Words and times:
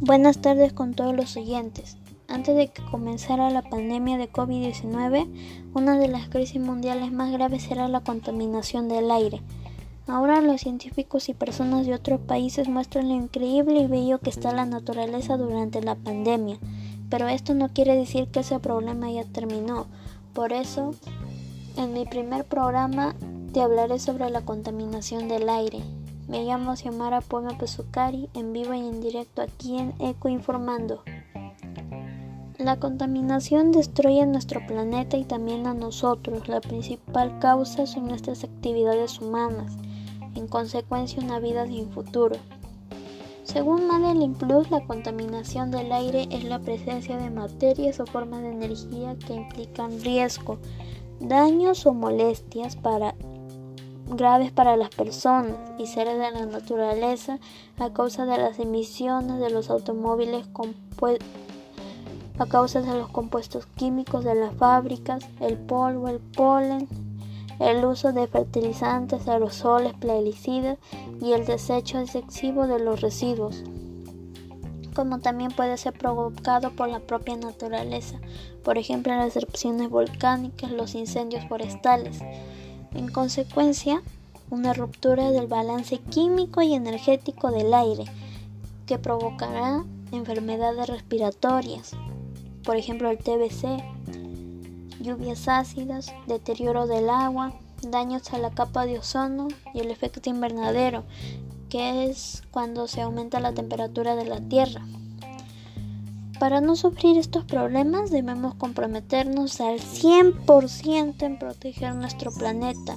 Buenas 0.00 0.38
tardes 0.42 0.72
con 0.72 0.94
todos 0.94 1.16
los 1.16 1.36
oyentes. 1.36 1.96
Antes 2.28 2.56
de 2.56 2.68
que 2.68 2.84
comenzara 2.90 3.48
la 3.50 3.62
pandemia 3.62 4.18
de 4.18 4.30
COVID-19, 4.30 5.28
una 5.72 5.98
de 5.98 6.08
las 6.08 6.28
crisis 6.28 6.60
mundiales 6.60 7.10
más 7.10 7.32
graves 7.32 7.70
era 7.70 7.88
la 7.88 8.00
contaminación 8.00 8.88
del 8.88 9.10
aire. 9.10 9.40
Ahora 10.06 10.42
los 10.42 10.60
científicos 10.60 11.30
y 11.30 11.34
personas 11.34 11.86
de 11.86 11.94
otros 11.94 12.20
países 12.20 12.68
muestran 12.68 13.08
lo 13.08 13.14
increíble 13.14 13.80
y 13.80 13.86
bello 13.86 14.18
que 14.18 14.28
está 14.28 14.52
la 14.52 14.66
naturaleza 14.66 15.38
durante 15.38 15.80
la 15.80 15.94
pandemia, 15.94 16.58
pero 17.08 17.28
esto 17.28 17.54
no 17.54 17.70
quiere 17.70 17.96
decir 17.96 18.28
que 18.28 18.40
ese 18.40 18.60
problema 18.60 19.10
ya 19.10 19.24
terminó. 19.24 19.86
Por 20.34 20.52
eso, 20.52 20.94
en 21.78 21.94
mi 21.94 22.04
primer 22.04 22.44
programa 22.44 23.14
te 23.54 23.62
hablaré 23.62 24.00
sobre 24.00 24.28
la 24.30 24.44
contaminación 24.44 25.28
del 25.28 25.48
aire. 25.48 25.78
Me 26.26 26.42
llamo 26.42 26.74
Xiomara 26.74 27.20
Poma 27.20 27.56
Pesucari, 27.56 28.28
en 28.34 28.52
vivo 28.52 28.74
y 28.74 28.80
en 28.80 29.00
directo 29.00 29.42
aquí 29.42 29.78
en 29.78 29.94
Eco 30.00 30.28
Informando. 30.28 31.04
La 32.58 32.80
contaminación 32.80 33.70
destruye 33.70 34.26
nuestro 34.26 34.66
planeta 34.66 35.16
y 35.16 35.22
también 35.22 35.68
a 35.68 35.74
nosotros. 35.74 36.48
La 36.48 36.60
principal 36.60 37.38
causa 37.38 37.86
son 37.86 38.08
nuestras 38.08 38.42
actividades 38.42 39.20
humanas, 39.20 39.76
en 40.34 40.48
consecuencia 40.48 41.22
una 41.22 41.38
vida 41.38 41.64
sin 41.68 41.92
futuro. 41.92 42.34
Según 43.44 43.86
Madeline 43.86 44.34
Plus, 44.34 44.68
la 44.72 44.84
contaminación 44.84 45.70
del 45.70 45.92
aire 45.92 46.26
es 46.32 46.42
la 46.42 46.58
presencia 46.58 47.18
de 47.18 47.30
materias 47.30 48.00
o 48.00 48.06
formas 48.06 48.42
de 48.42 48.50
energía 48.50 49.16
que 49.24 49.34
implican 49.34 50.00
riesgo, 50.00 50.58
daños 51.20 51.86
o 51.86 51.94
molestias 51.94 52.74
para 52.74 53.14
graves 54.08 54.52
para 54.52 54.76
las 54.76 54.90
personas 54.90 55.56
y 55.78 55.86
seres 55.86 56.18
de 56.18 56.30
la 56.30 56.46
naturaleza 56.46 57.38
a 57.78 57.90
causa 57.92 58.26
de 58.26 58.38
las 58.38 58.58
emisiones 58.58 59.40
de 59.40 59.50
los 59.50 59.70
automóviles 59.70 60.46
a 62.38 62.46
causa 62.46 62.80
de 62.80 62.98
los 62.98 63.08
compuestos 63.10 63.66
químicos 63.76 64.24
de 64.24 64.34
las 64.34 64.54
fábricas, 64.54 65.24
el 65.40 65.56
polvo, 65.56 66.08
el 66.08 66.18
polen, 66.18 66.88
el 67.60 67.84
uso 67.84 68.12
de 68.12 68.26
fertilizantes, 68.26 69.28
aerosoles, 69.28 69.94
plaguicidas 69.94 70.78
y 71.20 71.32
el 71.32 71.46
desecho 71.46 72.00
excesivo 72.00 72.66
de 72.66 72.80
los 72.80 73.00
residuos, 73.00 73.62
como 74.94 75.20
también 75.20 75.50
puede 75.52 75.76
ser 75.76 75.92
provocado 75.92 76.70
por 76.72 76.88
la 76.88 77.00
propia 77.00 77.36
naturaleza, 77.36 78.18
por 78.64 78.78
ejemplo 78.78 79.14
las 79.14 79.36
erupciones 79.36 79.88
volcánicas, 79.88 80.70
los 80.72 80.94
incendios 80.94 81.46
forestales. 81.48 82.20
En 82.94 83.08
consecuencia, 83.08 84.02
una 84.50 84.72
ruptura 84.72 85.30
del 85.30 85.46
balance 85.46 85.98
químico 85.98 86.62
y 86.62 86.74
energético 86.74 87.50
del 87.50 87.74
aire 87.74 88.04
que 88.86 88.98
provocará 88.98 89.84
enfermedades 90.12 90.88
respiratorias, 90.88 91.92
por 92.62 92.76
ejemplo 92.76 93.10
el 93.10 93.18
TBC, 93.18 93.82
lluvias 95.00 95.48
ácidas, 95.48 96.12
deterioro 96.26 96.86
del 96.86 97.10
agua, 97.10 97.52
daños 97.82 98.32
a 98.32 98.38
la 98.38 98.50
capa 98.50 98.86
de 98.86 98.98
ozono 98.98 99.48
y 99.74 99.80
el 99.80 99.90
efecto 99.90 100.30
invernadero, 100.30 101.04
que 101.68 102.08
es 102.08 102.42
cuando 102.50 102.86
se 102.86 103.00
aumenta 103.02 103.40
la 103.40 103.52
temperatura 103.52 104.14
de 104.14 104.26
la 104.26 104.40
Tierra. 104.40 104.82
Para 106.38 106.60
no 106.60 106.74
sufrir 106.74 107.16
estos 107.16 107.44
problemas 107.44 108.10
debemos 108.10 108.54
comprometernos 108.56 109.60
al 109.60 109.78
100% 109.78 111.22
en 111.22 111.38
proteger 111.38 111.94
nuestro 111.94 112.32
planeta. 112.32 112.96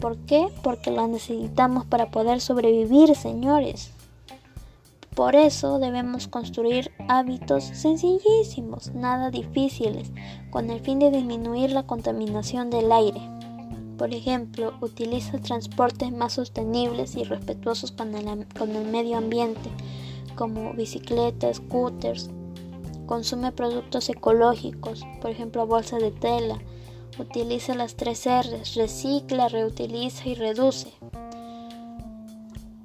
¿Por 0.00 0.18
qué? 0.26 0.48
Porque 0.62 0.90
lo 0.90 1.06
necesitamos 1.08 1.86
para 1.86 2.10
poder 2.10 2.42
sobrevivir, 2.42 3.16
señores. 3.16 3.90
Por 5.14 5.34
eso 5.34 5.78
debemos 5.78 6.28
construir 6.28 6.90
hábitos 7.08 7.64
sencillísimos, 7.64 8.92
nada 8.94 9.30
difíciles, 9.30 10.10
con 10.50 10.70
el 10.70 10.80
fin 10.80 10.98
de 10.98 11.10
disminuir 11.10 11.70
la 11.70 11.84
contaminación 11.84 12.68
del 12.68 12.92
aire. 12.92 13.20
Por 13.96 14.12
ejemplo, 14.12 14.74
utiliza 14.80 15.38
transportes 15.38 16.12
más 16.12 16.34
sostenibles 16.34 17.14
y 17.16 17.24
respetuosos 17.24 17.92
con 17.92 18.14
el, 18.14 18.46
con 18.58 18.70
el 18.74 18.86
medio 18.90 19.16
ambiente, 19.16 19.70
como 20.34 20.74
bicicletas, 20.74 21.58
scooters, 21.58 22.28
Consume 23.06 23.52
productos 23.52 24.08
ecológicos, 24.08 25.02
por 25.20 25.30
ejemplo 25.30 25.66
bolsa 25.66 25.98
de 25.98 26.10
tela. 26.10 26.58
Utiliza 27.18 27.74
las 27.74 27.96
tres 27.96 28.26
R's, 28.26 28.74
recicla, 28.74 29.48
reutiliza 29.48 30.28
y 30.28 30.34
reduce. 30.34 30.92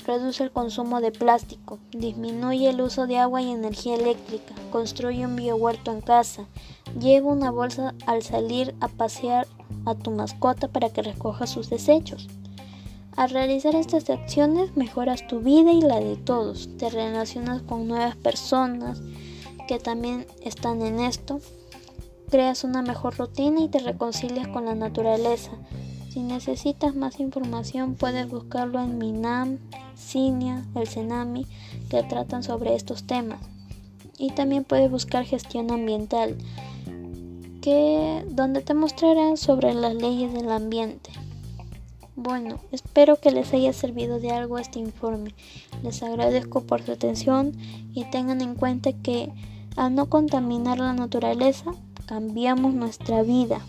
Reduce 0.05 0.43
el 0.43 0.51
consumo 0.51 1.01
de 1.01 1.11
plástico, 1.11 1.79
disminuye 1.91 2.69
el 2.69 2.81
uso 2.81 3.05
de 3.05 3.19
agua 3.19 3.41
y 3.41 3.51
energía 3.51 3.95
eléctrica, 3.95 4.55
construye 4.71 5.25
un 5.25 5.35
biohuerto 5.35 5.91
en 5.91 6.01
casa, 6.01 6.45
lleva 6.99 7.31
una 7.31 7.51
bolsa 7.51 7.93
al 8.07 8.23
salir 8.23 8.73
a 8.81 8.87
pasear 8.87 9.47
a 9.85 9.95
tu 9.95 10.11
mascota 10.11 10.67
para 10.67 10.89
que 10.89 11.03
recoja 11.03 11.47
sus 11.47 11.69
desechos. 11.69 12.27
Al 13.15 13.29
realizar 13.29 13.75
estas 13.75 14.09
acciones 14.09 14.75
mejoras 14.75 15.27
tu 15.27 15.41
vida 15.41 15.73
y 15.73 15.81
la 15.81 15.99
de 15.99 16.15
todos, 16.15 16.69
te 16.77 16.89
relacionas 16.89 17.61
con 17.61 17.87
nuevas 17.87 18.15
personas, 18.15 19.01
que 19.69 19.77
también 19.77 20.25
están 20.41 20.81
en 20.81 20.99
esto, 20.99 21.41
creas 22.31 22.63
una 22.63 22.81
mejor 22.81 23.15
rutina 23.15 23.61
y 23.61 23.67
te 23.67 23.77
reconcilias 23.77 24.47
con 24.47 24.65
la 24.65 24.73
naturaleza. 24.73 25.51
Si 26.09 26.21
necesitas 26.21 26.95
más 26.95 27.19
información 27.19 27.93
puedes 27.93 28.27
buscarlo 28.27 28.81
en 28.81 28.97
Minam, 28.97 29.59
Cinia, 29.95 30.65
el 30.73 30.87
Cenami, 30.87 31.45
que 31.87 32.01
tratan 32.01 32.41
sobre 32.41 32.73
estos 32.73 33.03
temas. 33.03 33.41
Y 34.17 34.31
también 34.31 34.63
puedes 34.63 34.89
buscar 34.89 35.23
gestión 35.23 35.69
ambiental, 35.69 36.35
que 37.61 38.25
donde 38.27 38.61
te 38.61 38.73
mostrarán 38.73 39.37
sobre 39.37 39.75
las 39.75 39.93
leyes 39.93 40.33
del 40.33 40.51
ambiente. 40.51 41.11
Bueno, 42.15 42.59
espero 42.71 43.17
que 43.17 43.29
les 43.29 43.53
haya 43.53 43.71
servido 43.71 44.19
de 44.19 44.31
algo 44.31 44.57
este 44.57 44.79
informe. 44.79 45.35
Les 45.83 46.01
agradezco 46.01 46.61
por 46.61 46.81
su 46.81 46.91
atención 46.91 47.55
y 47.93 48.05
tengan 48.05 48.41
en 48.41 48.55
cuenta 48.55 48.93
que 48.93 49.31
al 49.75 49.95
no 49.95 50.09
contaminar 50.09 50.79
la 50.79 50.93
naturaleza, 50.93 51.71
cambiamos 52.05 52.73
nuestra 52.73 53.23
vida. 53.23 53.61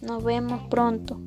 Nos 0.00 0.22
vemos 0.22 0.60
pronto. 0.68 1.18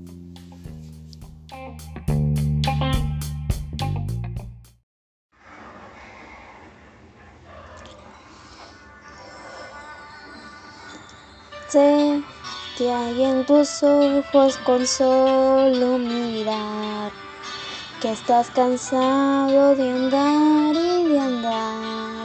Sé 11.69 12.23
que 12.77 12.91
hay 12.91 13.23
en 13.23 13.45
tus 13.45 13.83
ojos 13.83 14.57
con 14.65 14.85
solo 14.85 15.97
mirar, 15.97 17.11
que 18.01 18.11
estás 18.11 18.49
cansado 18.51 19.75
de 19.75 19.91
andar 19.91 20.75
y 20.75 21.09
de 21.09 21.19
andar 21.19 22.24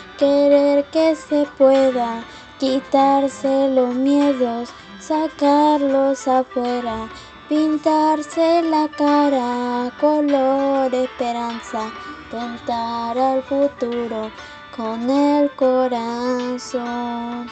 querer 0.21 0.85
que 0.91 1.15
se 1.15 1.47
pueda, 1.57 2.23
quitarse 2.59 3.69
los 3.69 3.95
miedos, 3.95 4.69
sacarlos 4.99 6.27
afuera, 6.27 7.09
pintarse 7.49 8.61
la 8.61 8.87
cara, 8.87 9.91
color 9.99 10.93
esperanza, 10.93 11.91
tentar 12.29 13.17
al 13.17 13.41
futuro 13.41 14.29
con 14.77 15.09
el 15.09 15.49
corazón. 15.55 17.49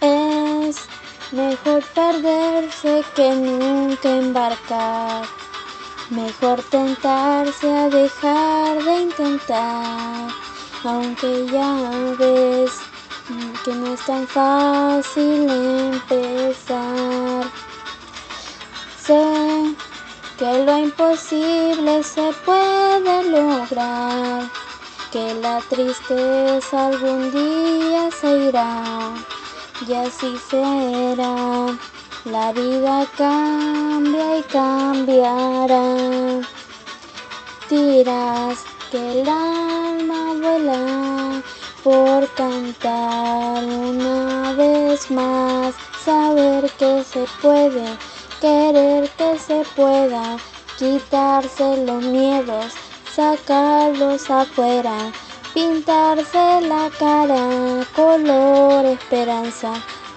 Es 0.00 0.88
mejor 1.32 1.84
perderse 1.94 3.04
que 3.14 3.34
nunca 3.34 4.08
embarcar. 4.08 5.45
Mejor 6.10 6.62
tentarse 6.70 7.68
a 7.68 7.88
dejar 7.88 8.84
de 8.84 9.02
intentar, 9.02 10.28
aunque 10.84 11.46
ya 11.46 11.90
ves 12.16 12.70
que 13.64 13.74
no 13.74 13.92
es 13.92 14.06
tan 14.06 14.24
fácil 14.28 15.50
empezar. 15.50 17.50
Sé 19.04 19.74
que 20.38 20.64
lo 20.64 20.78
imposible 20.78 22.04
se 22.04 22.32
puede 22.44 23.30
lograr, 23.30 24.48
que 25.10 25.34
la 25.34 25.58
tristeza 25.68 26.86
algún 26.86 27.32
día 27.32 28.10
se 28.12 28.48
irá 28.48 29.12
y 29.88 29.92
así 29.92 30.38
será. 30.48 31.75
La 32.26 32.50
vida 32.50 33.06
cambia 33.16 34.38
y 34.38 34.42
cambiará. 34.42 36.40
Dirás 37.70 38.64
que 38.90 39.20
el 39.20 39.28
alma 39.28 40.34
vuela 40.42 41.42
por 41.84 42.28
cantar 42.34 43.62
una 43.62 44.52
vez 44.54 45.08
más, 45.08 45.76
saber 46.04 46.68
que 46.72 47.04
se 47.04 47.26
puede, 47.40 47.96
querer 48.40 49.08
que 49.10 49.38
se 49.38 49.62
pueda, 49.76 50.36
quitarse 50.80 51.84
los 51.84 52.02
miedos, 52.02 52.72
sacarlos 53.14 54.28
afuera, 54.28 55.12
pintarse 55.54 56.60
la 56.62 56.90
cara, 56.98 57.86
color 57.94 58.84
esperanza, 58.84 59.74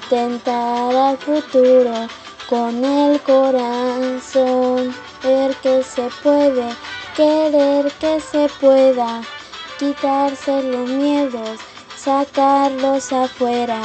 tentar 0.09 0.95
al 0.95 1.17
futuro 1.19 2.07
con 2.50 2.83
el 2.83 3.21
corazón, 3.21 4.94
ver 5.23 5.56
que 5.57 5.83
se 5.83 6.09
puede, 6.23 6.69
querer 7.15 7.91
que 8.00 8.19
se 8.19 8.50
pueda, 8.59 9.21
quitarse 9.77 10.63
los 10.63 10.89
miedos, 10.89 11.59
sacarlos 11.95 13.13
afuera, 13.13 13.79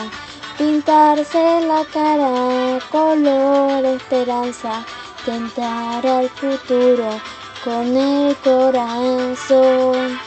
pintarse 0.57 1.61
la 1.67 1.85
cara, 1.93 2.79
color 2.91 3.85
esperanza, 3.85 4.83
tentar 5.27 6.07
al 6.07 6.31
futuro 6.31 7.21
con 7.63 7.95
el 7.97 8.35
corazón. 8.37 10.19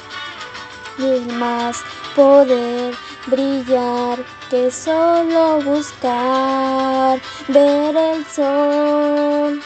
Y 1.00 1.32
más 1.34 1.78
poder 2.16 2.96
brillar 3.28 4.18
que 4.50 4.72
solo 4.72 5.62
buscar 5.62 7.20
ver 7.50 7.96
el 7.96 8.26
sol. 8.28 9.62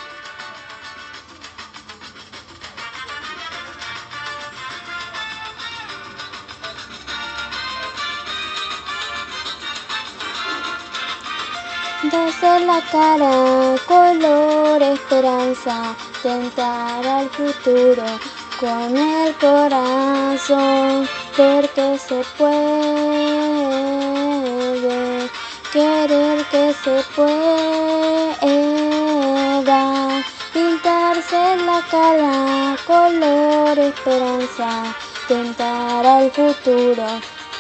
Desde 12.04 12.66
la 12.66 12.82
cara, 12.92 13.76
color, 13.88 14.82
esperanza, 14.82 15.96
tentar 16.24 17.06
al 17.06 17.30
futuro 17.30 18.04
con 18.60 18.98
el 18.98 19.34
corazón, 19.36 21.08
porque 21.38 21.98
se 22.00 22.24
puede, 22.38 24.01
querer 25.72 26.46
que 26.48 26.74
se 26.84 27.04
pueda, 27.16 27.32
pintarse 30.54 31.56
la 31.66 31.82
cara, 31.90 32.76
color, 32.86 33.80
esperanza, 33.80 34.94
tentar 35.30 36.06
al 36.06 36.30
futuro 36.32 37.06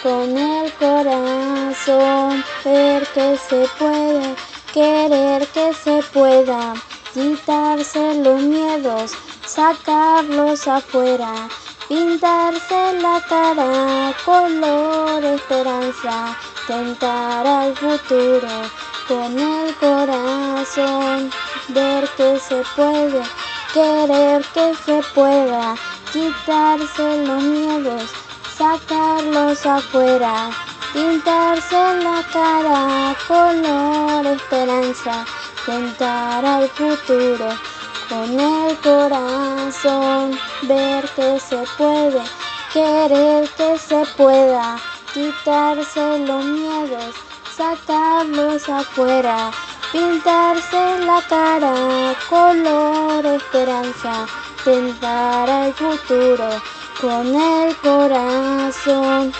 con 0.03 0.37
el 0.37 0.73
corazón, 0.73 2.43
ver 2.65 3.07
que 3.13 3.37
se 3.37 3.65
puede, 3.79 4.35
querer 4.73 5.47
que 5.47 5.73
se 5.73 6.03
pueda, 6.11 6.73
quitarse 7.13 8.15
los 8.15 8.41
miedos, 8.41 9.11
sacarlos 9.45 10.67
afuera, 10.67 11.47
pintarse 11.87 12.99
la 12.99 13.21
cara, 13.29 14.13
color 14.25 15.23
esperanza, 15.23 16.35
tentar 16.71 17.45
al 17.45 17.75
futuro 17.75 18.47
con 19.05 19.37
el 19.37 19.75
corazón, 19.75 21.29
ver 21.67 22.07
que 22.15 22.39
se 22.39 22.63
puede, 22.77 23.21
querer 23.73 24.41
que 24.53 24.73
se 24.85 25.01
pueda, 25.13 25.75
quitarse 26.13 27.25
los 27.25 27.43
miedos, 27.43 28.09
sacarlos 28.57 29.65
afuera, 29.65 30.49
pintarse 30.93 31.75
la 32.05 32.23
cara, 32.31 33.15
color 33.27 34.25
esperanza, 34.27 35.25
tentar 35.65 36.45
al 36.45 36.69
futuro 36.69 37.49
con 38.07 38.39
el 38.39 38.77
corazón, 38.77 40.39
ver 40.61 41.03
que 41.17 41.37
se 41.37 41.61
puede, 41.77 42.21
querer 42.71 43.49
que 43.57 43.77
se 43.77 44.05
pueda, 44.15 44.77
quitarse 45.13 46.19
los 46.19 46.45
miedos, 46.45 47.15
sacarlos 47.55 48.67
afuera, 48.69 49.51
pintarse 49.91 50.99
la 51.05 51.21
cara, 51.27 52.15
color 52.29 53.25
esperanza, 53.25 54.25
tentar 54.63 55.49
al 55.49 55.73
futuro 55.73 56.49
con 56.99 57.35
el 57.35 57.75
corazón. 57.77 59.33